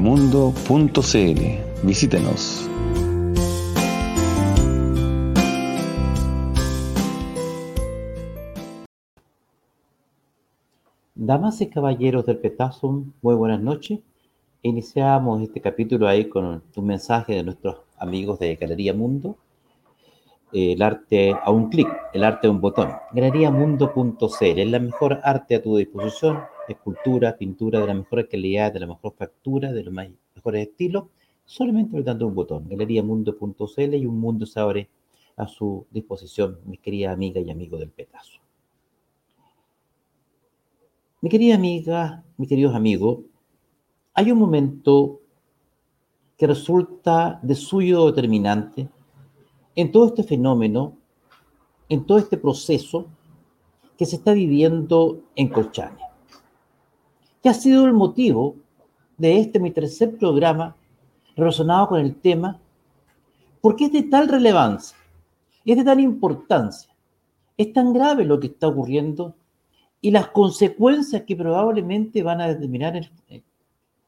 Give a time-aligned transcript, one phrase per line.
[0.00, 1.86] galeriamundo.cl.
[1.86, 2.68] Visítenos.
[11.14, 14.00] Damas y caballeros del Petazo, muy buenas noches.
[14.62, 19.36] Iniciamos este capítulo ahí con un mensaje de nuestros amigos de Galería Mundo.
[20.52, 22.90] El arte a un clic, el arte a un botón.
[23.12, 26.40] Galeriamundo.cl es la mejor arte a tu disposición.
[26.70, 31.04] Escultura, pintura de la mejor calidad, de la mejor factura, de los mejores estilos,
[31.44, 32.68] solamente apretando un botón.
[32.68, 34.88] Galeriamundo.cl y un mundo se abre
[35.36, 38.40] a su disposición, mis queridas amigas y amigos del Petazo.
[41.22, 43.20] Mi querida amiga, mis queridos amigos,
[44.14, 45.20] hay un momento
[46.36, 48.88] que resulta de suyo determinante
[49.74, 50.96] en todo este fenómeno,
[51.88, 53.06] en todo este proceso
[53.98, 55.98] que se está viviendo en Colchane,
[57.42, 58.56] que ha sido el motivo
[59.16, 60.76] de este mi tercer programa
[61.36, 62.58] relacionado con el tema,
[63.60, 64.96] porque es de tal relevancia,
[65.64, 66.90] es de tal importancia,
[67.56, 69.34] es tan grave lo que está ocurriendo
[70.00, 73.10] y las consecuencias que probablemente van a determinar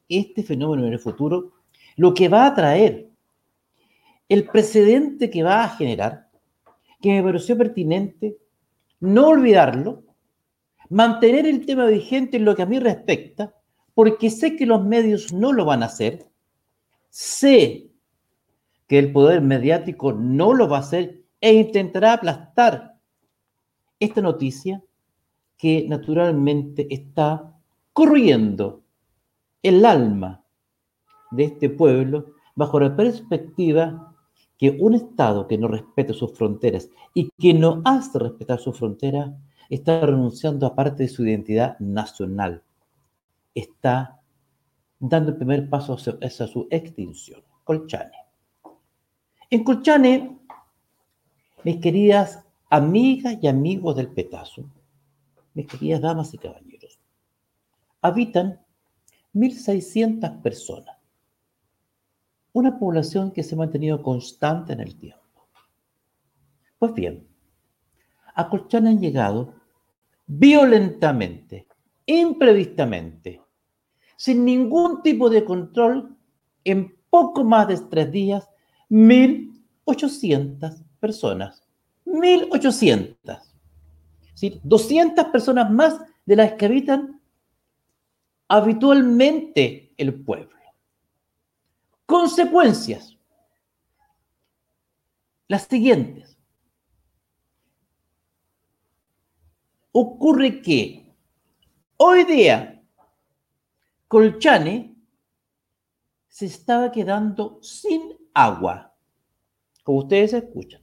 [0.08, 1.52] este fenómeno en el futuro,
[1.96, 3.10] lo que va a traer,
[4.28, 6.30] el precedente que va a generar,
[7.00, 8.38] que me pareció pertinente,
[9.00, 10.02] no olvidarlo,
[10.92, 13.54] mantener el tema vigente en lo que a mí respecta,
[13.94, 16.28] porque sé que los medios no lo van a hacer,
[17.08, 17.90] sé
[18.86, 22.98] que el poder mediático no lo va a hacer e intentará aplastar
[23.98, 24.84] esta noticia
[25.56, 27.56] que naturalmente está
[27.94, 28.82] corriendo
[29.62, 30.44] el alma
[31.30, 34.14] de este pueblo bajo la perspectiva
[34.58, 39.32] que un Estado que no respete sus fronteras y que no hace respetar sus fronteras
[39.74, 42.62] está renunciando a parte de su identidad nacional.
[43.54, 44.20] Está
[44.98, 47.42] dando el primer paso hacia, su extinción.
[47.64, 48.12] Colchane.
[49.48, 50.38] En Colchane,
[51.64, 54.64] mis queridas amigas y amigos del Petazo,
[55.54, 56.98] mis queridas damas y caballeros,
[58.02, 58.60] habitan
[59.32, 60.98] 1.600 personas.
[62.52, 65.48] Una población que se ha mantenido constante en el tiempo.
[66.78, 67.26] Pues bien,
[68.34, 69.61] a Colchane han llegado
[70.38, 71.66] violentamente,
[72.06, 73.40] imprevistamente,
[74.16, 76.16] sin ningún tipo de control,
[76.64, 78.48] en poco más de tres días,
[78.88, 81.62] 1.800 personas.
[82.06, 83.40] 1.800.
[84.34, 84.60] ¿Sí?
[84.62, 87.20] 200 personas más de las que habitan
[88.48, 90.56] habitualmente el pueblo.
[92.06, 93.16] Consecuencias.
[95.48, 96.31] Las siguientes.
[99.92, 101.14] Ocurre que
[101.98, 102.82] hoy día
[104.08, 104.96] Colchane
[106.28, 108.00] se estaba quedando sin
[108.32, 108.96] agua,
[109.84, 110.80] como ustedes escuchan.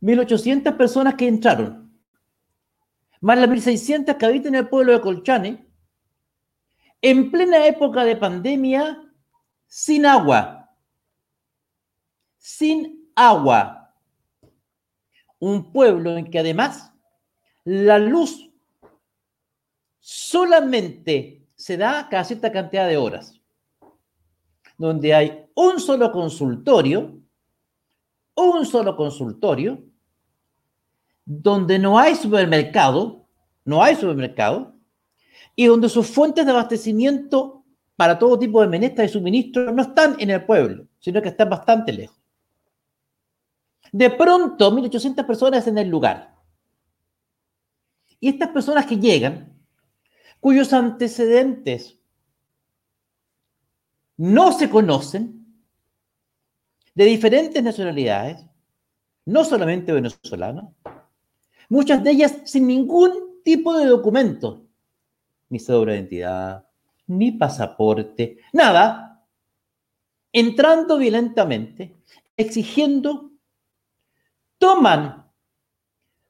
[0.00, 1.92] 1.800 personas que entraron,
[3.20, 5.66] más las 1.600 que habitan en el pueblo de Colchane,
[7.02, 9.12] en plena época de pandemia,
[9.66, 10.70] sin agua.
[12.38, 13.94] Sin agua.
[15.40, 16.93] Un pueblo en que además
[17.64, 18.50] la luz
[19.98, 23.40] solamente se da cada cierta cantidad de horas.
[24.76, 27.18] Donde hay un solo consultorio,
[28.34, 29.82] un solo consultorio,
[31.24, 33.26] donde no hay supermercado,
[33.64, 34.74] no hay supermercado,
[35.56, 37.64] y donde sus fuentes de abastecimiento
[37.96, 41.48] para todo tipo de menestra y suministro no están en el pueblo, sino que están
[41.48, 42.20] bastante lejos.
[43.92, 46.33] De pronto, 1.800 personas en el lugar.
[48.24, 49.54] Y estas personas que llegan,
[50.40, 52.00] cuyos antecedentes
[54.16, 55.44] no se conocen,
[56.94, 58.42] de diferentes nacionalidades,
[59.26, 60.72] no solamente venezolanos,
[61.68, 64.68] muchas de ellas sin ningún tipo de documento,
[65.50, 66.66] ni cédula de identidad,
[67.06, 69.22] ni pasaporte, nada,
[70.32, 71.94] entrando violentamente,
[72.38, 73.32] exigiendo,
[74.56, 75.30] toman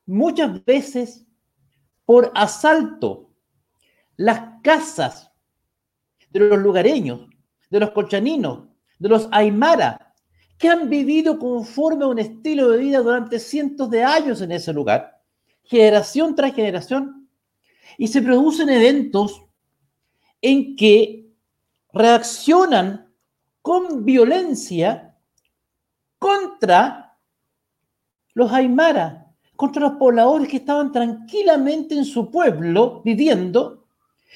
[0.07, 1.24] muchas veces
[2.05, 3.31] por asalto.
[4.17, 5.31] Las casas
[6.31, 7.29] de los lugareños,
[7.71, 8.69] de los colchaninos,
[8.99, 10.15] de los aymara,
[10.59, 14.73] que han vivido conforme a un estilo de vida durante cientos de años en ese
[14.73, 15.21] lugar,
[15.65, 17.29] generación tras generación,
[17.99, 19.43] y se producen eventos
[20.41, 21.33] en que
[21.93, 23.13] reaccionan
[23.63, 25.17] con violencia
[26.19, 27.17] contra
[28.35, 29.24] los aymara,
[29.57, 33.85] contra los pobladores que estaban tranquilamente en su pueblo viviendo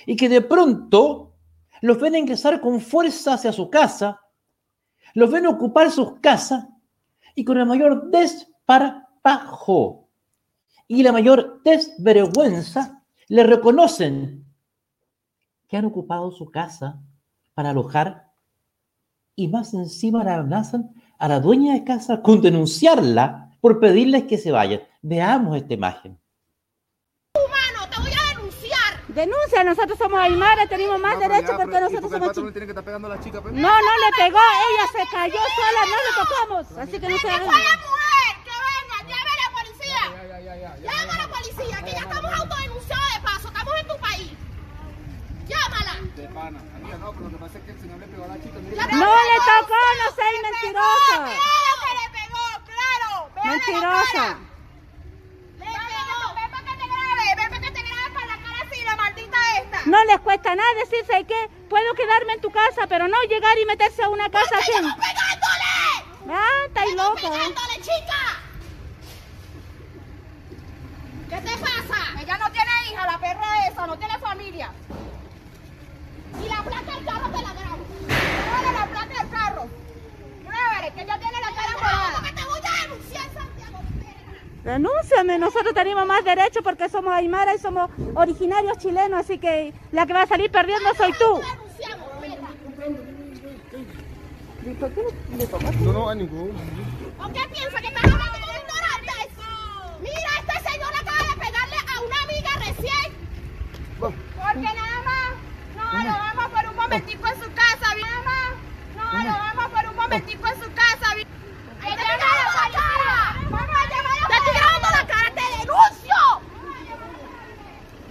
[0.06, 1.34] y que de pronto
[1.80, 4.20] los ven ingresar con fuerza hacia su casa,
[5.14, 6.66] los ven ocupar sus casas
[7.34, 10.08] y con el mayor desparpajo
[10.86, 14.44] y la mayor desvergüenza le reconocen
[15.68, 17.00] que han ocupado su casa
[17.54, 18.32] para alojar
[19.36, 24.38] y más encima la amenazan a la dueña de casa con denunciarla por pedirles que
[24.38, 24.82] se vayan.
[25.02, 26.18] Veamos esta imagen.
[27.34, 29.02] Humano, te voy a denunciar.
[29.08, 32.52] Denuncia, nosotros somos Aymara, tenemos más No, derechos porque pero- ¿y nosotros somos chicos.
[32.52, 33.54] tiene que estar pegando a la chica, pues?
[33.54, 36.78] No, no le pegó, ella se cayó sola, no le tocamos.
[36.78, 37.46] Así que no se ¡Que hagan.
[37.48, 38.32] fue la mujer!
[38.44, 38.96] ¡Que venga!
[39.08, 40.00] ¡Llame a la policía!
[40.12, 40.92] Ya, ya, ya, ya, ya.
[40.92, 41.76] ¡Llama a la policía!
[41.84, 43.48] Que ya estamos autodenunciados de paso.
[43.48, 44.32] Estamos en tu país.
[45.48, 45.92] ¡Llámala!
[46.16, 46.58] De pana.
[46.76, 48.58] Amiga, no, pero lo que pasa es que el señor le pegó a la chica.
[48.60, 48.76] mire.
[48.76, 51.14] La- No le tocó, no seas ¡Le mentirosa.
[51.14, 51.24] pegó!
[51.24, 52.44] ¡Claro que le pegó!
[52.68, 53.10] ¡Claro!
[53.34, 53.80] ¡Véale la Mentirosa.
[53.80, 53.80] cara!
[53.80, 53.80] ¡Le pegó!
[53.80, 53.80] ¡Ven para que te grabe!
[53.80, 53.86] ¡Ven para que te grabe para la cara así, la maldita
[59.86, 63.64] No les cuesta nada decirse que puedo quedarme en tu casa, pero no llegar y
[63.64, 64.72] meterse a una casa así.
[66.30, 67.26] Ah, estáis ¡Estamos loca.
[67.26, 67.30] ¿eh?
[67.30, 68.20] pegándole, chica!
[71.30, 72.20] ¿Qué te pasa?
[72.20, 74.70] Ella no tiene hija, la perra esa, no tiene familia.
[76.44, 77.86] Y la placa del carro te la grabo.
[78.08, 79.66] Dale la placa del carro.
[80.44, 82.22] Pruébale, que ella tiene la cara morada.
[82.24, 83.78] que te voy a denunciar, Santiago.
[84.68, 90.04] Denúnciame, nosotros tenemos más derechos porque somos Aymara y somos originarios chilenos, así que la
[90.06, 91.40] que va a salir perdiendo soy tú.
[91.40, 92.48] Te denunciamos, perra.
[95.80, 96.50] No, no, a ningún.
[97.18, 99.28] ¿O qué piensa que estás hablando con ignorantes?
[100.02, 103.08] Mira, este señor acaba de pegarle a una amiga recién.
[103.98, 105.32] Porque nada más,
[105.76, 108.06] no, lo vamos por un momentico en su casa, ¿bien?
[108.06, 108.50] nada más.
[108.96, 111.26] No, lo vamos por un momentico en su casa, ¿bien?
[111.80, 113.36] ¡Te estoy grabando la cara!
[113.48, 115.28] ¡Vamos a llamar a ¡Te estoy grabando la cara!
[115.34, 116.20] ¡Te denuncio!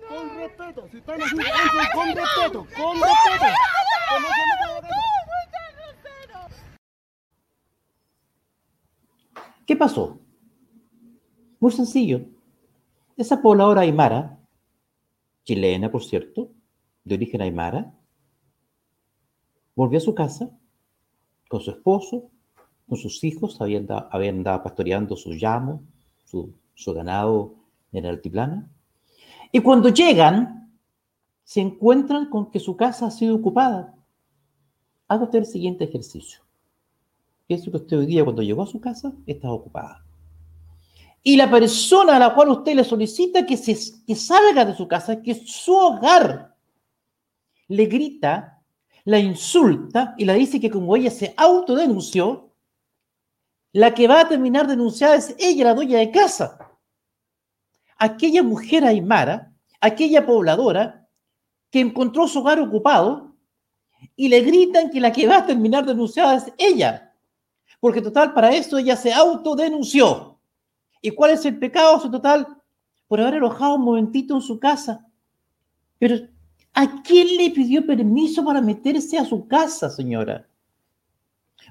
[0.08, 1.20] Con respeto, si están
[1.94, 3.46] con respeto, con respeto.
[9.66, 10.18] ¿Qué pasó?
[11.60, 12.22] Muy sencillo.
[13.16, 14.38] Esa pobladora aymara,
[15.44, 16.52] chilena por cierto,
[17.08, 17.92] de origen aymara,
[19.74, 20.50] volvió a su casa
[21.48, 22.30] con su esposo,
[22.88, 25.82] con sus hijos, habían, da- habían andado pastoreando su llamo,
[26.24, 26.52] su,
[26.94, 27.54] ganado
[27.92, 28.68] en el altiplano.
[29.50, 30.70] Y cuando llegan,
[31.44, 33.94] se encuentran con que su casa ha sido ocupada.
[35.06, 36.40] Haga usted el siguiente ejercicio.
[37.46, 40.04] Piense que usted hoy día cuando llegó a su casa estaba ocupada.
[41.22, 43.74] Y la persona a la cual usted le solicita que, se,
[44.06, 46.54] que salga de su casa, que su hogar,
[47.68, 48.62] le grita,
[49.04, 52.52] la insulta y le dice que como ella se autodenunció,
[53.72, 56.58] la que va a terminar denunciada es ella, la dueña de casa.
[57.96, 61.08] Aquella mujer aymara, aquella pobladora
[61.70, 63.36] que encontró su hogar ocupado
[64.16, 67.14] y le gritan que la que va a terminar denunciada es ella.
[67.80, 70.40] Porque total, para eso ella se autodenunció.
[71.00, 72.00] ¿Y cuál es el pecado?
[72.00, 72.46] Su total,
[73.06, 75.06] por haber alojado un momentito en su casa.
[75.98, 76.28] Pero,
[76.80, 80.46] ¿a quién le pidió permiso para meterse a su casa, señora?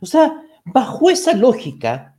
[0.01, 2.17] O sea, bajo esa lógica,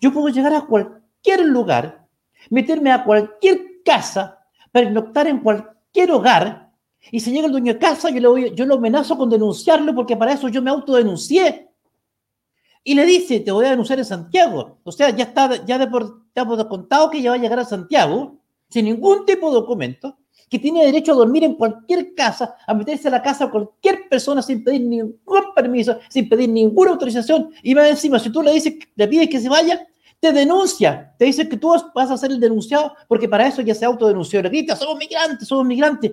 [0.00, 2.06] yo puedo llegar a cualquier lugar,
[2.48, 4.38] meterme a cualquier casa,
[4.72, 6.72] pernoctar en cualquier hogar,
[7.10, 9.94] y si llega el dueño de casa, yo, le voy- yo lo amenazo con denunciarlo
[9.94, 11.68] porque para eso yo me autodenuncié.
[12.82, 14.78] Y le dice, te voy a denunciar en Santiago.
[14.82, 17.58] O sea, ya está, ya de por, ya por contado que ella va a llegar
[17.58, 18.38] a Santiago
[18.70, 20.16] sin ningún tipo de documento,
[20.48, 24.08] que tiene derecho a dormir en cualquier casa, a meterse a la casa de cualquier
[24.08, 27.50] persona sin pedir ningún permiso, sin pedir ninguna autorización.
[27.62, 29.86] Y más encima, si tú le dices, le pides que se vaya,
[30.20, 33.74] te denuncia, te dice que tú vas a ser el denunciado porque para eso ya
[33.74, 34.42] se autodenunció.
[34.42, 36.12] Le grita, somos migrantes, somos migrantes.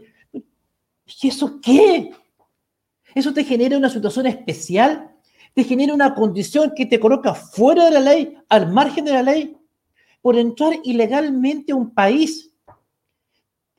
[1.21, 2.11] ¿Y eso qué?
[3.13, 5.11] Eso te genera una situación especial
[5.53, 9.23] te genera una condición que te coloca fuera de la ley, al margen de la
[9.23, 9.57] ley,
[10.21, 12.50] por entrar ilegalmente a un país.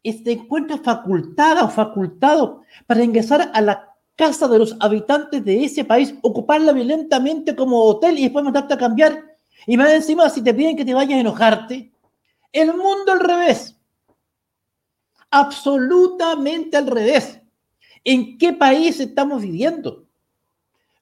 [0.03, 5.65] Y te encuentras facultada o facultado para ingresar a la casa de los habitantes de
[5.65, 9.23] ese país, ocuparla violentamente como hotel y después mandarte a cambiar.
[9.67, 11.93] Y más encima, si te piden que te vayas a enojarte,
[12.53, 13.79] el mundo al revés.
[15.31, 17.41] Absolutamente al revés.
[18.05, 20.05] ¿En qué país estamos viviendo?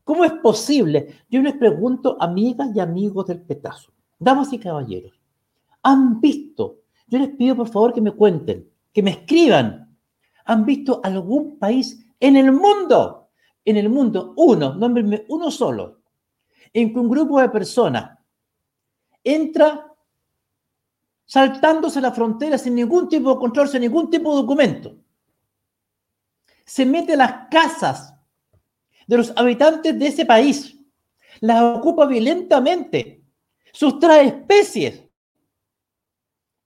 [0.05, 1.17] ¿Cómo es posible?
[1.29, 5.13] Yo les pregunto, amigas y amigos del petazo, damas y caballeros,
[5.83, 6.81] ¿han visto?
[7.07, 9.97] Yo les pido por favor que me cuenten, que me escriban
[10.45, 13.31] han visto algún país en el mundo,
[13.65, 16.03] en el mundo, uno, nómbrenme uno solo,
[16.73, 18.19] en que un grupo de personas
[19.23, 19.87] entra
[21.25, 24.97] saltándose la frontera sin ningún tipo de control, sin ningún tipo de documento.
[26.65, 28.15] Se mete a las casas
[29.07, 30.77] de los habitantes de ese país,
[31.41, 33.25] las ocupa violentamente,
[33.73, 35.05] sustrae especies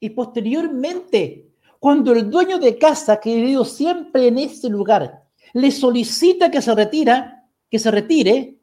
[0.00, 1.43] y posteriormente,
[1.84, 5.22] cuando el dueño de casa, que vivió siempre en ese lugar,
[5.52, 8.58] le solicita que se retira, que se retire,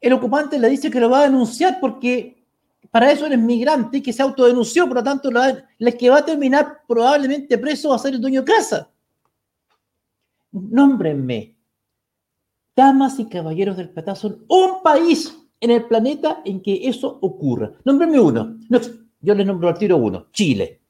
[0.00, 2.46] el ocupante le dice que lo va a denunciar porque
[2.90, 5.28] para eso eres migrante y que se autodenunció, por lo tanto,
[5.78, 8.90] el que va a terminar probablemente preso va a ser el dueño de casa.
[10.50, 11.54] Nómbrenme,
[12.74, 17.72] damas y caballeros del Petazo, un país en el planeta en que eso ocurra.
[17.84, 18.56] Nómbrenme uno.
[18.70, 18.80] No,
[19.20, 20.80] yo les nombro al tiro uno, Chile.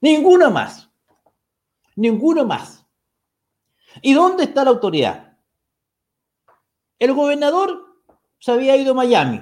[0.00, 0.87] Ninguno más.
[1.98, 2.86] Ninguno más.
[4.02, 5.36] ¿Y dónde está la autoridad?
[6.96, 8.04] El gobernador
[8.38, 9.40] se había ido a Miami.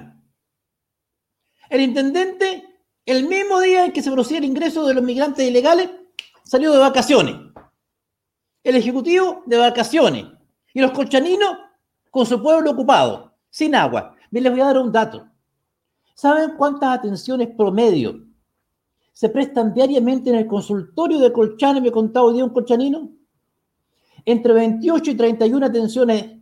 [1.69, 5.91] El intendente, el mismo día en que se producía el ingreso de los migrantes ilegales,
[6.43, 7.35] salió de vacaciones.
[8.63, 10.25] El ejecutivo de vacaciones.
[10.73, 11.59] Y los colchaninos
[12.09, 14.15] con su pueblo ocupado, sin agua.
[14.31, 15.29] Les voy a dar un dato.
[16.15, 18.26] ¿Saben cuántas atenciones promedio
[19.17, 21.81] se prestan diariamente en el consultorio de Colchane?
[21.81, 23.09] Me contaba hoy día un colchanino.
[24.23, 26.37] Entre 28 y 31 atenciones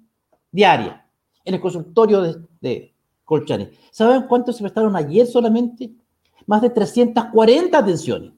[0.52, 1.00] diarias
[1.46, 2.22] en el consultorio
[2.60, 3.72] de, Colchane.
[3.92, 5.90] ¿Saben cuántos se prestaron ayer solamente?
[6.48, 8.34] Más de 340 atenciones.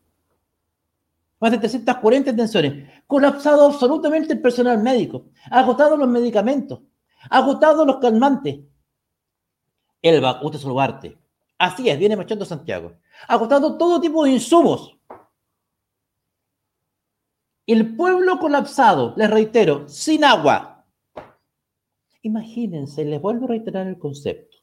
[1.39, 2.87] Más de 340 atenciones.
[3.07, 5.25] Colapsado absolutamente el personal médico.
[5.49, 6.81] Agotados los medicamentos.
[7.31, 8.59] Agotados los calmantes.
[9.99, 11.17] Elba, usted Solvarte.
[11.57, 12.93] Así es, viene marchando Santiago.
[13.27, 14.95] Agotado todo tipo de insumos.
[17.65, 20.85] El pueblo colapsado, les reitero, sin agua.
[22.21, 24.57] Imagínense, les vuelvo a reiterar el concepto.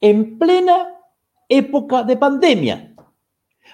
[0.00, 0.94] En plena
[1.48, 2.94] época de pandemia,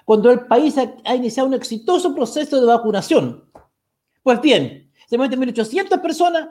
[0.05, 3.51] cuando el país ha, iniciado un exitoso proceso de vacunación.
[4.23, 6.49] Pues bien, se meten 1.800 personas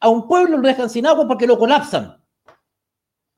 [0.00, 2.23] a un pueblo, lo dejan sin agua porque lo colapsan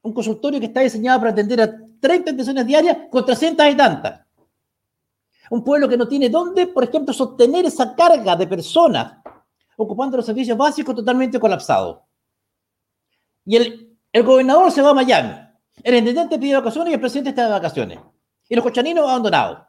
[0.07, 4.21] un consultorio que está diseñado para atender a 30 atenciones diarias con 300 y tantas.
[5.51, 9.19] Un pueblo que no tiene dónde, por ejemplo, sostener esa carga de personas
[9.77, 11.99] ocupando los servicios básicos totalmente colapsados.
[13.45, 15.35] Y el, el gobernador se va a Miami.
[15.83, 17.99] El intendente pide vacaciones y el presidente está de vacaciones.
[18.49, 19.67] Y los cochaninos abandonados.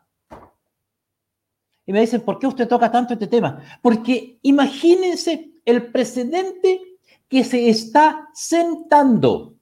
[1.83, 3.61] Y me dicen, ¿por qué usted toca tanto este tema?
[3.81, 9.56] Porque imagínense el precedente que se está sentando.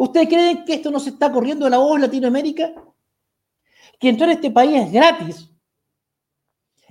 [0.00, 2.72] ¿Ustedes creen que esto no se está corriendo de la voz Latinoamérica?
[3.98, 5.50] Que entrar a este país es gratis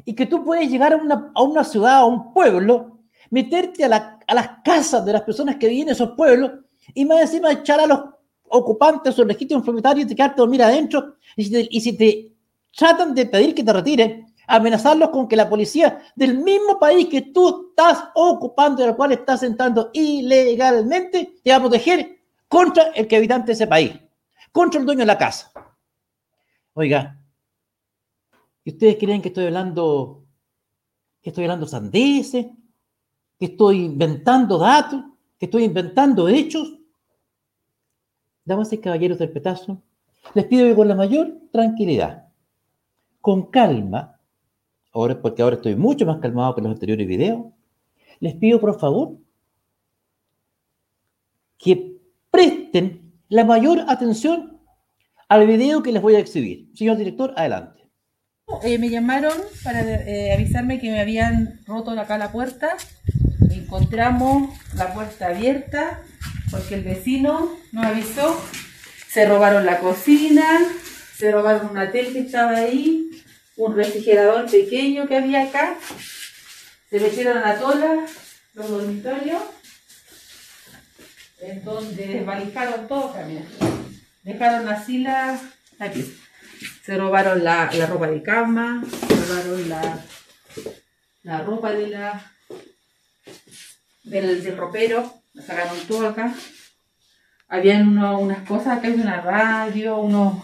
[0.06, 3.00] y que tú puedes llegar a una, a una ciudad, a un pueblo,
[3.32, 6.52] meterte a, a, las casas de las personas que viven en esos pueblos
[6.94, 8.00] y más encima echar a los
[8.48, 12.36] ocupantes o legítimos propietarios y te quedarte a dormir adentro y si, te,
[12.78, 17.22] tratan de pedir que te retires, amenazarlos con que la policía del mismo país que
[17.22, 22.19] tú estás ocupando al cual estás entrando ilegalmente te va a proteger
[22.50, 23.94] contra el que habitante de ese país,
[24.52, 25.54] contra el dueño de la casa.
[26.74, 27.18] Oiga,
[28.66, 30.26] ¿y ustedes creen que estoy hablando,
[31.22, 32.48] que estoy hablando sandeces,
[33.38, 35.06] que estoy inventando datos,
[35.38, 36.76] que estoy inventando hechos?
[38.44, 39.82] Damas y caballeros del petazo,
[40.34, 42.30] les pido que con la mayor tranquilidad,
[43.22, 44.20] con calma,
[44.92, 47.46] ahora porque ahora estoy mucho más calmado que en los anteriores videos,
[48.20, 49.18] les pido por favor
[51.60, 51.99] que
[52.70, 54.60] presten la mayor atención
[55.28, 56.70] al video que les voy a exhibir.
[56.76, 57.84] Señor director, adelante.
[58.64, 59.34] Eh, me llamaron
[59.64, 62.76] para eh, avisarme que me habían roto acá la puerta.
[63.52, 66.02] Encontramos la puerta abierta
[66.50, 68.40] porque el vecino nos avisó.
[69.08, 70.46] Se robaron la cocina,
[71.16, 73.10] se robaron una tele que estaba ahí,
[73.58, 75.76] un refrigerador pequeño que había acá.
[76.90, 78.06] Se metieron a tola
[78.54, 79.42] los dormitorios
[81.42, 83.46] en donde desvalijaron todo, también.
[84.24, 85.40] Dejaron así la,
[85.80, 86.16] aquí.
[86.84, 90.00] Se robaron la, la ropa de cama, se robaron la,
[91.24, 92.32] la ropa de la,
[94.04, 96.34] del, del ropero, la sacaron todo acá.
[97.48, 100.44] Habían unas cosas acá, una radio, unos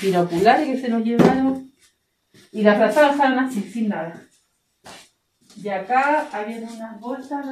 [0.00, 1.72] binoculares que se nos llevaron.
[2.52, 4.22] Y la frazada dejaron así, sin nada.
[5.56, 7.46] Y acá habían unas bolsas,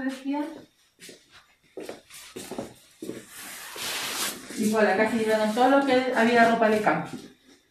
[4.59, 7.11] Igual acá se llevaron todo lo que había ropa de campo.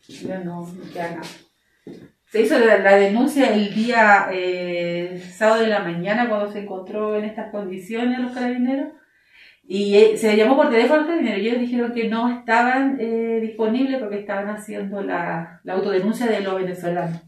[0.07, 1.27] Ya no, no queda nada.
[2.31, 7.17] Se hizo la, la denuncia el día eh, sábado de la mañana cuando se encontró
[7.17, 8.89] en estas condiciones los carabineros.
[9.69, 13.99] Y eh, se llamó por teléfono al carabinero ellos dijeron que no estaban eh, disponibles
[13.99, 17.21] porque estaban haciendo la, la autodenuncia de los venezolanos.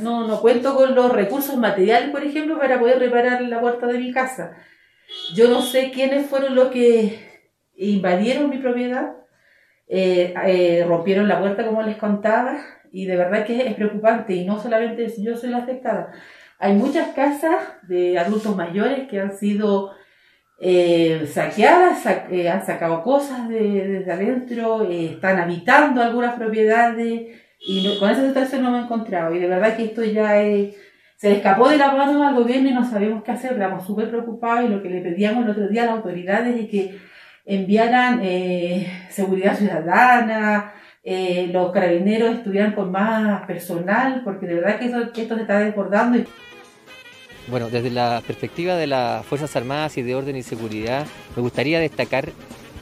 [0.00, 3.98] No, no cuento con los recursos materiales, por ejemplo, para poder reparar la puerta de
[3.98, 4.52] mi casa.
[5.34, 7.18] Yo no sé quiénes fueron los que
[7.76, 9.16] invadieron mi propiedad,
[9.88, 12.58] eh, eh, rompieron la puerta como les contaba,
[12.92, 16.12] y de verdad que es preocupante, y no solamente yo soy la afectada.
[16.58, 19.92] Hay muchas casas de adultos mayores que han sido
[20.64, 27.22] eh, saqueadas, sa- han sacado cosas de- desde adentro, están habitando algunas propiedades,
[27.66, 29.34] y con esa situación no me he encontrado.
[29.34, 30.76] Y de verdad que esto ya es-
[31.22, 34.64] se escapó de la mano al gobierno y no sabemos qué hacer, estamos súper preocupados
[34.64, 36.98] y lo que le pedíamos el otro día a las autoridades es que
[37.46, 40.72] enviaran eh, seguridad ciudadana,
[41.04, 45.60] eh, los carabineros estuvieran con más personal, porque de verdad que, que esto se está
[45.60, 46.24] desbordando.
[47.46, 51.78] Bueno, desde la perspectiva de las Fuerzas Armadas y de Orden y Seguridad, me gustaría
[51.78, 52.30] destacar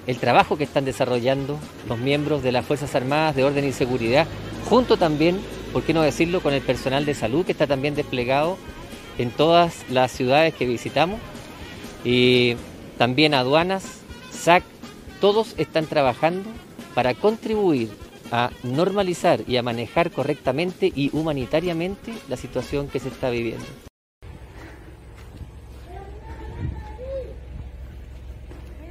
[0.07, 4.27] el trabajo que están desarrollando los miembros de las Fuerzas Armadas de Orden y Seguridad,
[4.65, 5.39] junto también,
[5.73, 8.59] por qué no decirlo, con el personal de salud que está también desplegado
[9.19, 11.21] en todas las ciudades que visitamos,
[12.05, 12.57] y
[12.99, 14.01] también aduanas,
[14.31, 14.65] SAC,
[15.21, 16.49] todos están trabajando
[16.95, 17.91] para contribuir
[18.33, 23.65] a normalizar y a manejar correctamente y humanitariamente la situación que se está viviendo.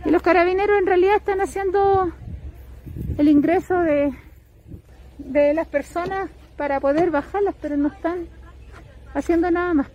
[0.06, 2.12] Y los carabineros en realidad están haciendo
[3.18, 4.12] el ingreso de,
[5.18, 8.28] de las personas para poder bajarlas, pero no están
[9.14, 9.88] haciendo nada más.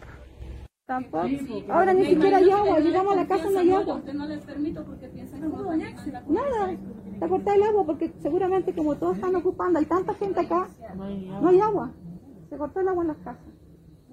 [0.87, 1.29] Tampoco.
[1.69, 4.03] Ahora ni siquiera hay agua, llegamos a la casa no hay agua.
[6.27, 6.73] Nada,
[7.13, 11.49] está cortada el agua porque seguramente como todos están ocupando, hay tanta gente acá, no
[11.49, 11.93] hay agua.
[12.49, 13.45] Se cortó el agua en las casas.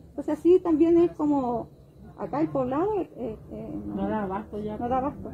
[0.10, 1.70] Entonces así también es como
[2.18, 4.78] acá el poblado eh, eh, no da abasto ya.
[4.78, 5.32] No da abasto.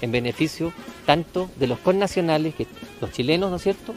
[0.00, 0.72] en beneficio
[1.04, 2.66] tanto de los connacionales, que
[3.02, 3.92] los chilenos, ¿no es cierto?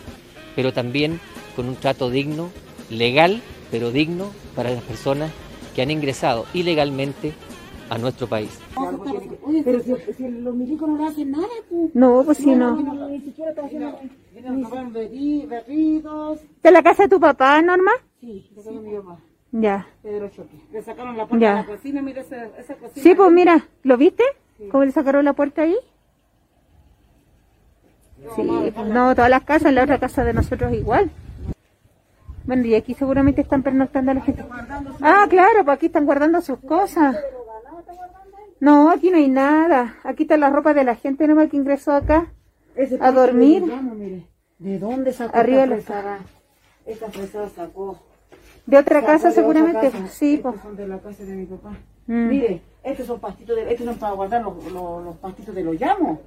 [0.59, 1.21] Pero también
[1.55, 2.49] con un trato digno,
[2.89, 3.41] legal,
[3.71, 4.25] pero digno
[4.57, 5.31] para las personas
[5.73, 7.31] que han ingresado ilegalmente
[7.89, 8.59] a nuestro país.
[9.63, 11.95] Pero si, si los milicos no le hacen nada, pues.
[11.95, 12.75] No, pues si no.
[13.07, 13.99] Ni siquiera están haciendo.
[14.33, 16.39] Vienen a robar bebí- bebitos.
[16.61, 17.91] ¿De la casa de tu papá, Norma?
[18.19, 19.17] Sí, lo tengo mi papá,
[19.53, 19.87] Ya.
[20.03, 20.57] Pedro Choque.
[20.73, 21.55] Le sacaron la puerta Ya.
[21.55, 23.01] de la cocina, mira esa, esa cocina.
[23.01, 24.25] Sí, pues mira, ¿lo viste?
[24.71, 25.77] ¿Cómo le sacaron la puerta ahí?
[28.35, 31.09] Sí, no, todas las casas, la otra casa de nosotros igual.
[32.45, 34.43] Bueno, y aquí seguramente están pernoctando a la gente.
[35.01, 37.15] Ah, claro, pues aquí están guardando sus cosas.
[38.59, 39.95] No, aquí no hay nada.
[40.03, 42.33] Aquí está la ropa de la gente nomás que ingresó acá.
[42.99, 43.63] A dormir.
[43.63, 44.27] de llamo, mire.
[44.57, 45.77] ¿De dónde sacó Arriba la-?
[46.85, 47.99] Esta fresada sacó.
[48.65, 49.91] De otra casa seguramente.
[50.09, 50.63] Sí, Estos pues.
[50.63, 51.71] son de la casa de mi papá.
[52.07, 52.27] Mm.
[52.27, 55.79] Mire, estos son pastitos, de, estos son para guardar los, los, los pastitos de los
[55.79, 56.19] llamos.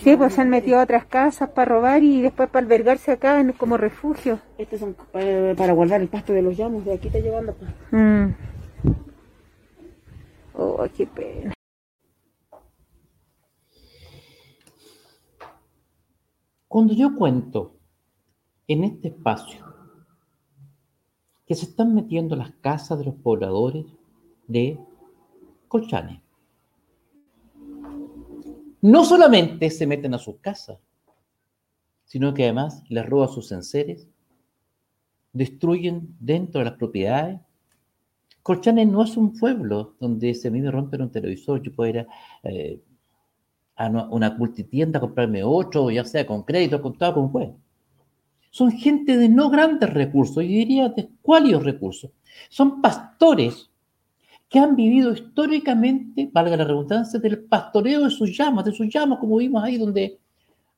[0.00, 3.40] Sí, pues se han metido a otras casas para robar y después para albergarse acá
[3.40, 4.40] en- como refugio.
[4.58, 6.84] Estos son eh, para guardar el pasto de los llamos.
[6.84, 7.54] De aquí está llevando.
[7.54, 7.70] pues.
[7.92, 8.34] Mm.
[10.54, 11.52] Oh, qué pena.
[16.68, 17.76] Cuando yo cuento
[18.68, 19.64] en este espacio
[21.46, 23.86] que se están metiendo las casas de los pobladores
[24.46, 24.78] de
[25.68, 26.22] Colchane,
[28.82, 30.78] no solamente se meten a sus casas,
[32.04, 34.08] sino que además les roban sus enseres,
[35.32, 37.40] destruyen dentro de las propiedades.
[38.42, 42.06] Colchane no es un pueblo donde se me romper un televisor, yo puedo ir a,
[42.44, 42.80] eh,
[44.10, 47.52] una- multitienda a comprarme otro, ya sea con crédito, con todo, como pueda.
[48.50, 52.10] Son gente de no grandes recursos, yo diría de escuálidos recursos.
[52.48, 53.69] Son pastores
[54.50, 59.20] que han vivido históricamente, valga la redundancia, del pastoreo de sus llamas, de sus llamas,
[59.20, 60.18] como vimos ahí, donde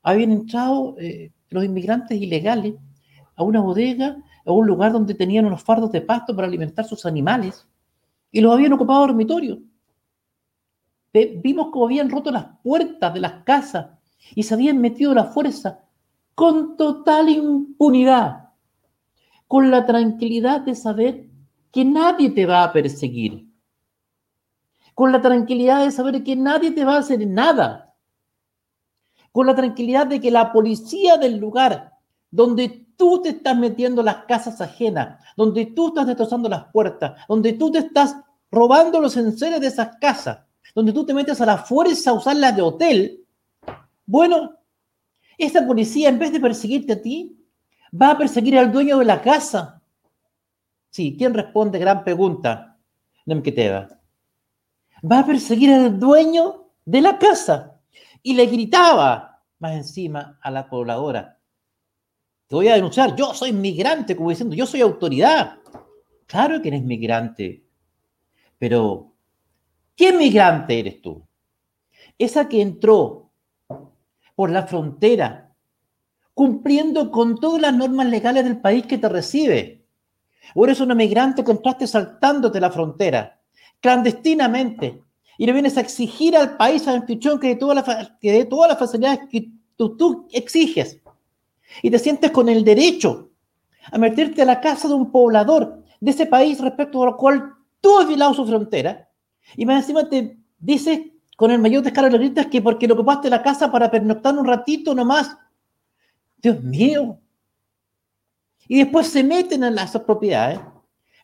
[0.02, 2.74] habían entrado eh, los inmigrantes ilegales
[3.34, 7.06] a una bodega, a un lugar donde tenían unos fardos de pasto para alimentar sus
[7.06, 7.66] animales,
[8.30, 9.58] y los habían ocupado dormitorios.
[11.42, 13.86] Vimos cómo habían roto las puertas de las casas
[14.34, 15.80] y se habían metido la fuerza
[16.34, 18.50] con total impunidad,
[19.48, 21.26] con la tranquilidad de saber
[21.70, 23.51] que nadie te va a perseguir,
[24.94, 27.94] con la tranquilidad de saber que nadie te va a hacer nada,
[29.30, 31.92] con la tranquilidad de que la policía del lugar
[32.30, 37.54] donde tú te estás metiendo las casas ajenas, donde tú estás destrozando las puertas, donde
[37.54, 38.16] tú te estás
[38.50, 40.40] robando los enseres de esas casas,
[40.74, 43.24] donde tú te metes a la fuerza a usarlas de hotel,
[44.06, 44.52] bueno,
[45.38, 47.36] esa policía, en vez de perseguirte a ti,
[48.00, 49.82] va a perseguir al dueño de la casa.
[50.90, 51.78] Sí, ¿quién responde?
[51.78, 52.78] Gran pregunta.
[53.24, 54.01] Nemqueteva.
[55.04, 57.80] Va a perseguir al dueño de la casa.
[58.22, 61.38] Y le gritaba más encima a la pobladora.
[62.46, 65.58] Te voy a denunciar, yo soy migrante, como diciendo, yo soy autoridad.
[66.26, 67.64] Claro que eres migrante,
[68.58, 69.12] pero
[69.94, 71.26] ¿qué migrante eres tú?
[72.16, 73.30] Esa que entró
[74.34, 75.54] por la frontera,
[76.32, 79.86] cumpliendo con todas las normas legales del país que te recibe.
[80.54, 83.41] O eres una migrante que entraste saltándote la frontera,
[83.82, 85.02] clandestinamente,
[85.36, 88.70] y le vienes a exigir al país anfitrión que dé todas las que dé todas
[88.70, 90.98] las facilidades que tú, tú exiges.
[91.82, 93.30] Y te sientes con el derecho
[93.90, 97.98] a meterte a la casa de un poblador de ese país respecto al cual tú
[97.98, 99.08] has violado su frontera.
[99.56, 101.00] Y más encima te dices
[101.36, 104.46] con el mayor descaro de gritas que porque lo ocupaste la casa para pernoctar un
[104.46, 105.36] ratito nomás.
[106.36, 107.18] Dios mío.
[108.68, 110.60] Y después se meten en las propiedades,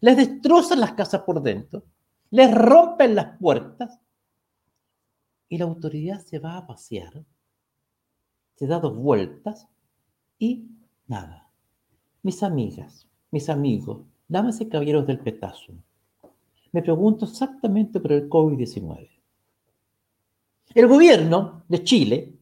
[0.01, 1.85] les destrozan las casas por dentro,
[2.31, 4.01] les rompen las puertas
[5.49, 7.25] y la autoridad se va a pasear,
[8.55, 9.67] se da dos vueltas
[10.38, 10.69] y
[11.07, 11.51] nada.
[12.23, 15.73] Mis amigas, mis amigos, damas caballeros del petazo,
[16.73, 19.09] me pregunto exactamente por el COVID-19.
[20.75, 22.35] El gobierno de Chile,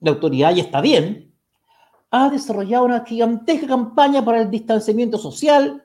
[0.00, 1.32] la autoridad, y está bien,
[2.10, 5.82] ha desarrollado una gigantesca campaña para el distanciamiento social,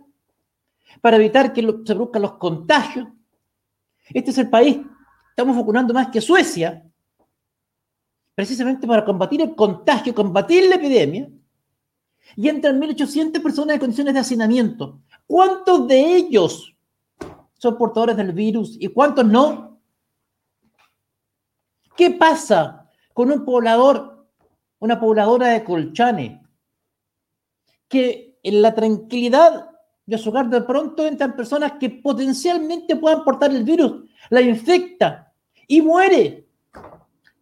[1.02, 3.08] para evitar que se produzcan los contagios.
[4.13, 4.80] Este es el país,
[5.30, 6.84] estamos vacunando más que Suecia,
[8.36, 11.30] precisamente para combatir el contagio, combatir la epidemia,
[12.36, 15.02] y entran 1.800 personas en condiciones de hacinamiento.
[15.26, 16.76] ¿Cuántos de ellos
[17.58, 19.80] son portadores del virus y cuántos no?
[21.96, 24.28] ¿Qué pasa con un poblador,
[24.80, 26.43] una pobladora de Colchane,
[27.88, 29.66] que en la tranquilidad
[30.08, 35.32] de su hogar de pronto entran personas que potencialmente puedan portar el virus, la infecta
[35.67, 36.48] y muere?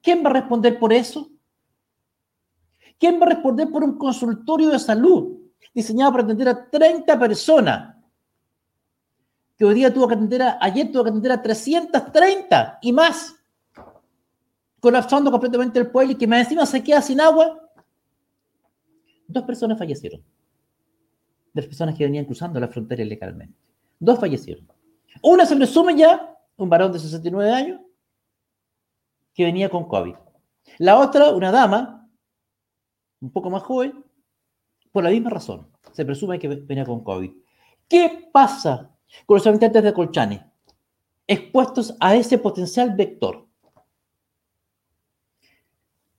[0.02, 1.30] ¿Quién va a responder por eso?
[3.00, 5.38] ¿Quién va a responder por un consultorio de salud
[5.74, 7.96] diseñado para atender a 30 personas?
[9.58, 13.36] Que hoy día tuvo que atender a, ayer tuvo que atender a 330 y más,
[14.80, 17.70] colapsando completamente el pueblo y que más encima se queda sin agua.
[19.28, 20.24] Dos personas fallecieron.
[21.56, 23.58] De las personas que venían cruzando la frontera ilegalmente.
[23.98, 24.68] Dos fallecieron.
[25.22, 27.80] Una se presume ya, un varón de 69 años,
[29.34, 30.16] que venía con COVID.
[30.80, 32.10] La otra, una dama
[33.22, 34.04] un poco más joven,
[34.92, 35.72] por la misma razón.
[35.94, 37.32] Se presume que venía con COVID.
[37.88, 38.92] ¿Qué pasa
[39.26, 40.52] con los habitantes de Colchane
[41.26, 43.48] expuestos a ese potencial vector?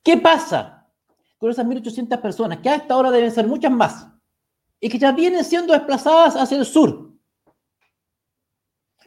[0.03, 0.89] ¿Qué pasa
[1.37, 4.16] con esas 1.800 personas que a esta hora deben ser muchas más
[4.81, 7.13] y que ya vienen siendo desplazadas hacia el sur?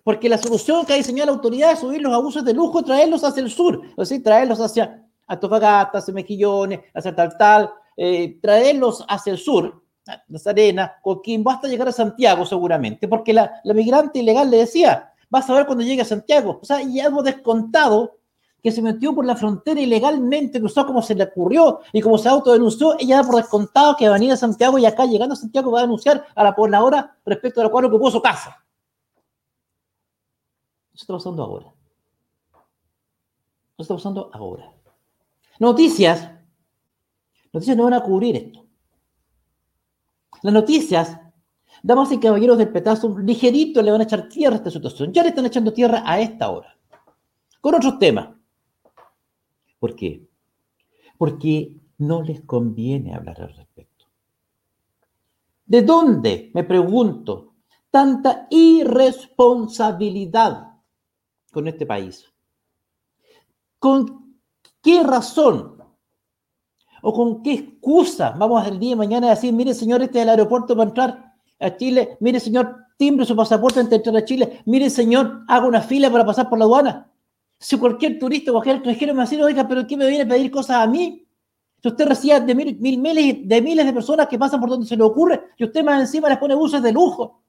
[0.04, 3.24] Porque la solución que ha diseñado la autoridad es subir los abusos de lujo, traerlos
[3.24, 9.06] hacia el sur, es decir, traerlos hacia Antofagasta, hacia Mejillones, hacia tal, tal, eh, traerlos
[9.08, 9.84] hacia el sur,
[10.28, 15.14] Las Arenas, Coquimbo, hasta llegar a Santiago seguramente, porque la, la migrante ilegal le decía,
[15.30, 16.60] vas a ver cuando llegue a Santiago.
[16.62, 18.19] O sea, ya hemos descontado
[18.62, 22.30] que se metió por la frontera ilegalmente, cruzó como se le ocurrió y como se
[22.30, 25.38] autodenunció, ella da por descontado que va a venir a Santiago y acá llegando a
[25.38, 28.64] Santiago va a denunciar a la pobladora respecto a la cual ocupó su casa.
[30.94, 31.68] Eso está pasando ahora.
[33.78, 34.74] Eso está pasando ahora.
[35.60, 36.30] Noticias.
[37.54, 38.66] Noticias no van a cubrir esto.
[40.42, 41.18] Las noticias,
[41.82, 45.14] damas y caballeros del petazo, ligerito le van a echar tierra a esta situación.
[45.14, 46.78] Ya le están echando tierra a esta hora.
[47.62, 48.39] Con otros temas.
[49.80, 50.28] ¿Por qué?
[51.18, 54.06] Porque no les conviene hablar al respecto.
[55.66, 57.56] ¿De dónde, me pregunto,
[57.92, 60.70] tanta irresponsabilidad
[61.52, 62.26] con este país?
[63.78, 64.40] ¿Con
[64.82, 65.78] qué razón
[67.02, 70.24] o con qué excusa vamos el día de mañana a decir, mire señor, este es
[70.24, 74.26] el aeropuerto para entrar a Chile, mire señor, timbre su pasaporte antes de entrar a
[74.26, 77.09] Chile, mire señor, haga una fila para pasar por la aduana?
[77.60, 80.78] Si cualquier turista, cualquier extranjero me dice, oiga, pero ¿qué me viene a pedir cosas
[80.78, 81.26] a mí?
[81.82, 85.04] Si usted recibe de mil, mil, miles, de personas que pasan por donde se le
[85.04, 87.42] ocurre, y usted más encima les pone buses de lujo,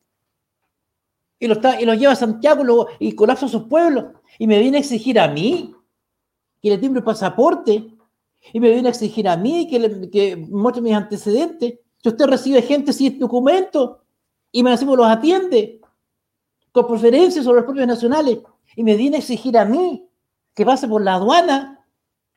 [1.39, 4.07] y los, lleva a Santiago y, colapsa sus pueblos,
[4.39, 5.75] y me viene a exigir a mí
[6.61, 7.97] que le timbre el pasaporte,
[8.53, 11.79] y me viene a exigir a mí que, le, muestre mis antecedentes.
[12.03, 14.03] Si usted recibe gente sin documento
[14.51, 15.81] y me encima los atiende
[16.73, 18.39] con preferencias sobre los propios nacionales,
[18.77, 20.09] y me viene a exigir a mí
[20.55, 21.81] que pase por la aduana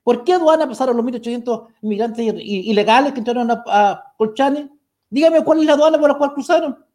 [0.04, 4.70] ¿Por qué aduana pasaron los 1.800 inmigrantes ilegales que entraron a, Colchane?
[5.10, 6.86] Dígame cuál es la aduana por la cual cruzaron.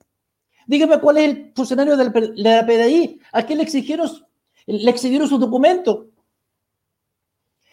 [0.67, 3.21] Dígame cuál es el funcionario de la PDI.
[3.33, 4.11] ¿A quién le exigieron,
[4.67, 6.07] le exhibieron sus documentos?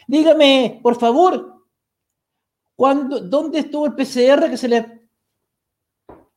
[0.08, 1.65] Dígame, por favor,
[2.75, 5.10] ¿cuándo, ¿dónde estuvo el PCR que se le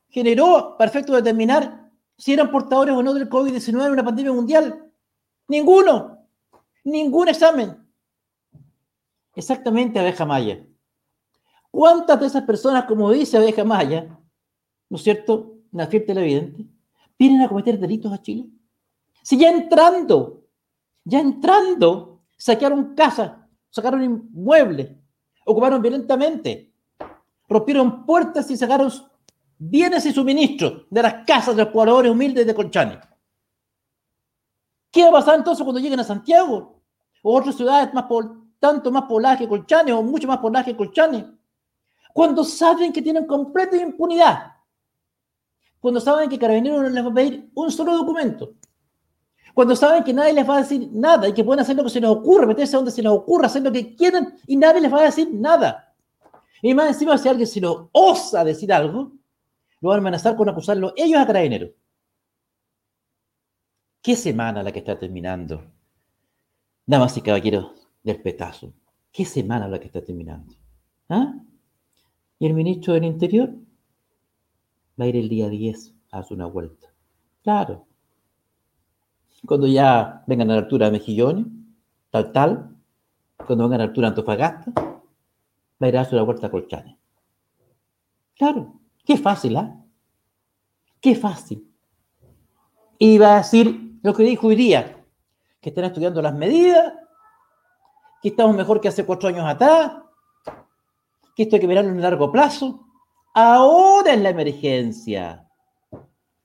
[0.09, 4.33] generó para efecto de determinar si eran portadores o no del COVID-19 en una pandemia
[4.33, 4.88] mundial?
[5.49, 6.27] Ninguno.
[6.85, 7.77] Ningún examen.
[9.35, 10.65] Exactamente, abeja maya.
[11.71, 14.19] ¿Cuántas de esas personas, como dice abeja maya,
[14.89, 15.55] ¿no es cierto?
[15.91, 16.67] Fiel televidente,
[17.19, 18.49] vienen a cometer delitos a Chile?
[19.23, 20.47] Si ya entrando,
[21.05, 23.33] ya entrando, saquearon casas,
[23.71, 24.91] sacaron inmuebles,
[25.45, 26.73] ocuparon violentamente,
[27.49, 28.91] rompieron puertas y sacaron
[29.59, 32.99] bienes y suministros de las casas de los pobladores humildes de Colchane.
[34.91, 36.81] ¿Qué va a pasar entonces cuando lleguen a Santiago?
[37.23, 40.77] O otras ciudades más po- tanto más pobladas que Colchane o mucho más pobladas que
[40.77, 41.27] Colchane.
[42.13, 44.53] Cuando saben que tienen completa impunidad.
[45.81, 48.55] Cuando saben que Carabineros no les va a pedir un solo documento.
[49.55, 51.91] Cuando saben que nadie les va a decir nada y que pueden hacer lo que
[51.91, 54.93] se les ocurra, meterse donde se les ocurra, hacer lo que quieran y nadie les
[54.93, 55.95] va a decir nada.
[56.63, 59.13] Y más encima, si alguien se lo osa decir algo,
[59.81, 61.71] lo van a amenazar con acusarlo ellos a Carabineros.
[64.03, 65.65] ¿Qué semana la que está terminando?
[66.87, 68.73] Damas y caballeros del petazo.
[69.13, 70.55] ¿Qué semana la que está terminando?
[71.09, 71.35] ¿Ah?
[72.39, 73.53] Y el ministro del Interior
[74.99, 76.89] va a ir el día 10 a hacer una vuelta.
[77.43, 77.87] Claro.
[79.45, 81.47] Cuando ya vengan a la altura de Mejillones,
[82.11, 82.77] tal, tal,
[83.47, 86.51] cuando vengan a la altura de Antofagasta, va a ir a hacer una vuelta a
[86.51, 86.99] Colchane.
[88.37, 88.75] Claro.
[89.05, 89.85] Qué fácil, ¿ah?
[91.01, 91.69] Qué fácil.
[92.99, 95.05] Y va a decir lo que dijo hoy día,
[95.61, 96.95] que están estudiando las medidas,
[98.23, 99.99] que estamos mejor que hace cuatro años atrás,
[101.37, 102.87] que esto hay que mirarlo en largo plazo.
[103.35, 105.47] Ahora es la emergencia,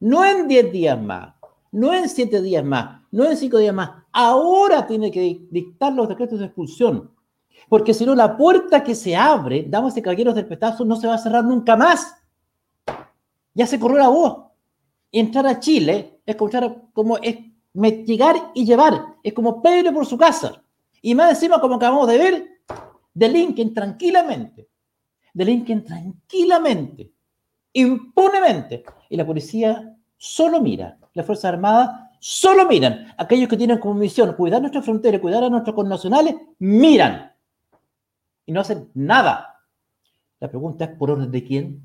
[0.02, 1.36] no en 10 días más,
[1.72, 3.92] no en 7 días más, no en 5 días más.
[4.12, 7.16] Ahora tiene que dictar los decretos de expulsión,
[7.70, 11.08] porque si no, la puerta que se abre, damas y caballeros del petazo, no se
[11.08, 12.14] va a cerrar nunca más.
[13.54, 14.48] Ya se corrió la voz.
[15.14, 16.52] Entrar a Chile es como,
[16.92, 20.64] como es llegar y llevar, es como Pedro por su casa.
[21.02, 22.48] Y más encima, como acabamos de ver,
[23.14, 24.70] delinquen tranquilamente,
[25.34, 27.12] delinquen tranquilamente,
[27.74, 28.84] impunemente.
[29.10, 33.14] Y la policía solo mira, las Fuerzas Armadas solo miran.
[33.18, 37.34] Aquellos que tienen como misión cuidar nuestra frontera, cuidar a nuestros connacionales, miran.
[38.46, 39.60] Y no hacen nada.
[40.40, 41.82] La pregunta es, ¿por orden de quién?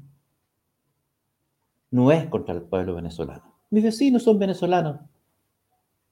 [1.90, 3.54] No es contra el pueblo venezolano.
[3.70, 5.00] Mis vecinos son venezolanos.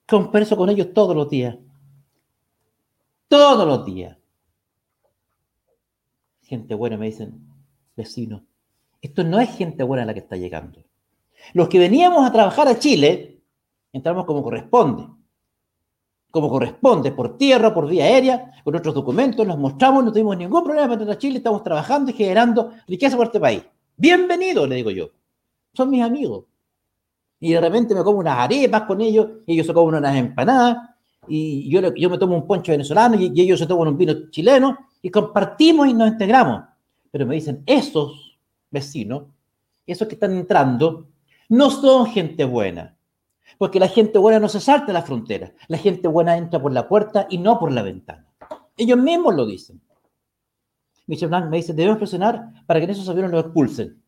[0.07, 1.57] Converso con ellos todos los días.
[3.29, 4.17] Todos los días.
[6.43, 7.45] Gente buena, me dicen,
[7.97, 8.43] vecinos.
[9.03, 10.85] Esto no es gente buena la que está llegando.
[11.55, 13.43] Los que veníamos a trabajar a Chile,
[13.93, 15.09] entramos como corresponde.
[16.31, 20.63] Como corresponde, por tierra, por vía aérea, con nuestros documentos, los mostramos, no tuvimos ningún
[20.63, 23.63] problema para entrar a Chile, estamos trabajando y generando riqueza por este país.
[23.97, 25.11] Bienvenido, le digo yo.
[25.73, 26.45] Son mis amigos.
[27.41, 30.91] Y de repente me como unas arepas con ellos, y ellos se comen unas empanadas,
[31.29, 34.31] y yo, yo me tomo un poncho venezolano, y, y ellos se toman un vino
[34.31, 36.65] chileno, y compartimos y nos integramos.
[37.11, 38.39] Pero me dicen, esos
[38.71, 39.25] vecinos,
[39.87, 41.09] esos que están entrando,
[41.49, 42.97] no son gente buena.
[43.59, 45.53] Porque la gente buena no se salta la frontera.
[45.69, 48.27] La gente buena entra por la puerta y no por la ventana.
[48.77, 49.81] Ellos mismos lo dicen.
[51.07, 54.03] Michel Blanc me dice, debemos presionar para que en esos aviones los expulsen.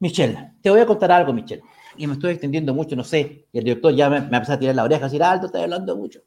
[0.00, 1.62] Michelle, te voy a contar algo, Michelle.
[1.98, 3.46] Y me estoy extendiendo mucho, no sé.
[3.52, 5.62] Y el director ya me, me empezó a tirar la oreja, a decir, alto, estoy
[5.62, 6.20] hablando mucho.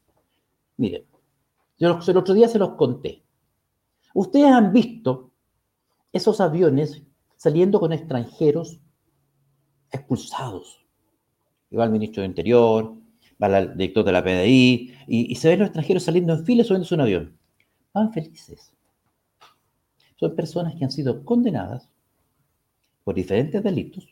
[0.76, 1.04] Miren,
[1.78, 3.22] yo el otro día se los conté.
[4.14, 5.32] Ustedes han visto
[6.12, 7.02] esos aviones
[7.36, 8.80] saliendo con extranjeros
[9.90, 10.84] expulsados.
[11.70, 12.94] Y va el ministro de Interior,
[13.42, 16.94] va el director de la PDI, y, se ven los extranjeros saliendo en fila subiéndose
[16.94, 17.38] un avión.
[17.92, 18.72] Van felices.
[20.16, 21.88] Son personas que han sido condenadas
[23.02, 24.06] por diferentes delitos,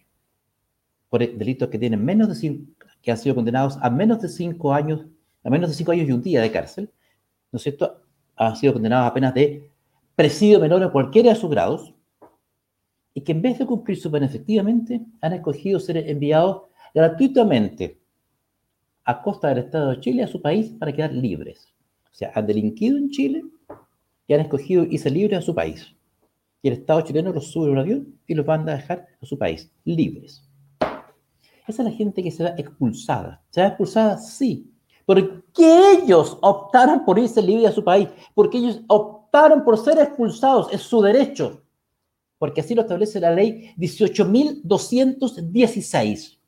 [1.11, 4.73] por delitos que tienen menos de cinco, que han sido condenados a menos de cinco
[4.73, 5.05] años,
[5.45, 6.89] a menos de cinco años y un día de cárcel,
[7.53, 8.03] ¿no es cierto?
[8.37, 9.71] Han sido condenados a penas de
[10.15, 11.93] presidio menor a cualquiera de sus grados,
[13.13, 16.63] y que en vez de cumplir su pena efectivamente, han escogido ser enviados
[16.95, 17.99] gratuitamente
[19.05, 21.75] a costa del Estado de Chile a su país para quedar libres.
[22.05, 23.43] O sea, han delinquido en Chile
[24.27, 25.93] y han escogido irse libres a su país.
[26.63, 29.27] Y el Estado chileno los sube a un avión y los manda a dejar a
[29.27, 30.47] su país, libres.
[31.71, 33.41] Esa es la gente que se va expulsada.
[33.51, 34.19] ¿Se va expulsada?
[34.19, 34.67] Sí,
[35.07, 35.41] Porque
[35.93, 40.83] ellos optaron por irse libre a su país, porque ellos optaron por ser expulsados, es
[40.83, 41.63] su derecho,
[42.39, 46.39] porque así lo establece la ley 18.216.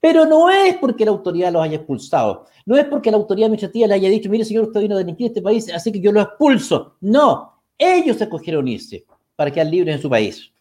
[0.00, 3.88] Pero no es porque la autoridad los haya expulsado, no es porque la autoridad administrativa
[3.88, 6.20] le haya dicho, mire señor, usted vino a delinquir este país, así que yo lo
[6.20, 6.96] expulso.
[7.00, 9.04] No, ellos escogieron irse
[9.34, 10.52] para quedar libres en su país.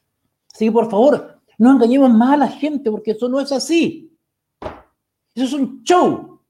[0.53, 4.15] Así que por favor, no engañemos más a la gente porque eso no es así.
[5.33, 6.41] Eso es un show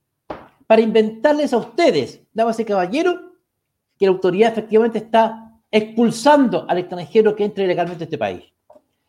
[0.65, 3.15] para inventarles a ustedes, damas y caballeros,
[3.97, 8.43] que la autoridad efectivamente está expulsando al extranjero que entre ilegalmente a este país.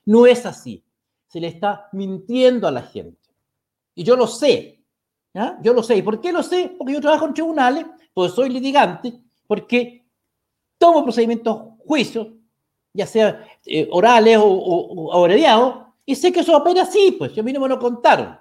[0.05, 0.85] No es así.
[1.27, 3.29] Se le está mintiendo a la gente.
[3.95, 4.81] Y yo lo sé.
[5.63, 5.97] Yo lo sé.
[5.97, 6.75] ¿Y por qué lo sé?
[6.77, 10.07] Porque yo trabajo en tribunales, porque soy litigante, porque
[10.79, 12.29] tomo procedimientos, juicios,
[12.93, 15.29] ya sea eh, orales o, o,
[16.09, 18.39] y sé que eso opera así, pues, y a mí no me lo contaron.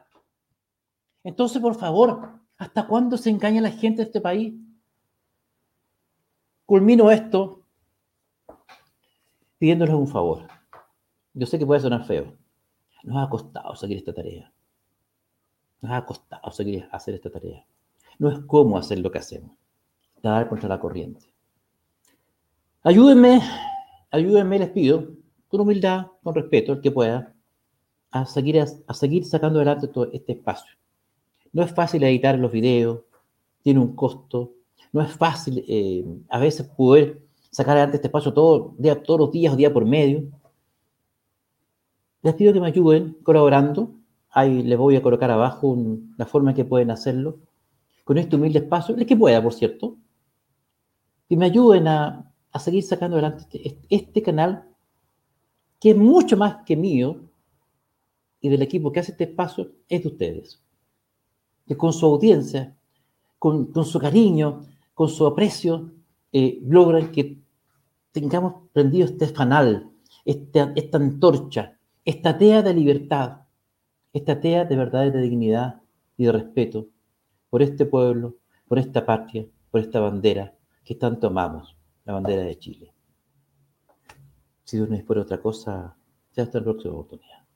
[1.21, 4.53] Entonces, por favor, ¿hasta cuándo se engaña la gente de este país?
[6.65, 7.65] Culmino esto
[9.57, 10.47] pidiéndoles un favor.
[11.33, 12.37] Yo sé que puede sonar feo.
[13.03, 14.49] Nos ha costado seguir esta tarea.
[15.81, 17.65] Nos ha costado seguir hacer esta tarea.
[18.17, 19.57] No es cómo hacer lo que hacemos.
[20.23, 21.33] Dar contra la corriente.
[22.83, 23.41] Ayúdenme,
[24.09, 25.09] ayúdenme, les pido,
[25.49, 27.33] con humildad, con respeto, el que pueda,
[28.11, 30.75] a seguir, a, seguir sacando adelante todo este espacio.
[31.53, 33.01] No es fácil editar los videos,
[33.61, 34.53] tiene un costo,
[34.93, 39.31] no es fácil eh, a veces poder sacar adelante este espacio todo, día, todos los
[39.31, 40.23] días o día por medio.
[42.21, 43.91] Les pido que me ayuden colaborando.
[44.29, 47.39] Ahí les voy a colocar abajo un, la forma en que pueden hacerlo.
[48.03, 49.95] Con este humilde espacio, el que pueda, por cierto.
[51.27, 54.65] Que me ayuden a, a seguir sacando adelante este, este canal,
[55.79, 57.26] que es mucho más que mío
[58.41, 60.61] y del equipo que hace este espacio, es de ustedes.
[61.65, 62.75] Que con su audiencia,
[63.39, 65.91] con, su cariño, con su aprecio,
[66.31, 67.37] eh, logran que
[68.11, 69.91] tengamos prendido este fanal,
[70.25, 73.41] esta, antorcha, esta tea de libertad,
[74.13, 75.81] esta tea de verdadera dignidad
[76.17, 76.87] y de respeto
[77.49, 78.35] por este pueblo,
[78.67, 82.93] por esta patria, por esta bandera que tanto amamos, la bandera de Chile.
[84.63, 85.95] Si no es por otra cosa,
[86.33, 87.46] ya hasta la próxima oportunidad.